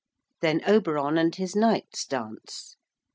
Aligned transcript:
Then 0.41 0.61
Oberon 0.65 1.19
and 1.19 1.35
his 1.35 1.55
knights 1.55 2.07
dance. 2.07 2.75